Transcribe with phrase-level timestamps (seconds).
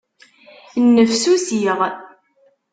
[0.83, 1.79] Nnefsusiɣ.